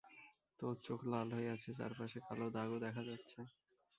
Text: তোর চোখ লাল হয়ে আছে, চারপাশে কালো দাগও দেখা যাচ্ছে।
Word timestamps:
তোর 0.59 0.75
চোখ 0.83 0.99
লাল 1.05 1.27
হয়ে 1.33 1.53
আছে, 1.55 1.69
চারপাশে 1.79 2.19
কালো 2.27 2.47
দাগও 2.55 2.77
দেখা 2.85 3.01
যাচ্ছে। 3.09 3.39